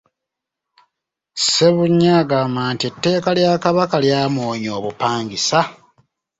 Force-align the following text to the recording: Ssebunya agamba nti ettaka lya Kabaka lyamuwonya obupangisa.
Ssebunya 1.35 2.11
agamba 2.21 2.61
nti 2.73 2.83
ettaka 2.91 3.29
lya 3.37 3.51
Kabaka 3.63 3.95
lyamuwonya 4.03 4.71
obupangisa. 4.79 5.59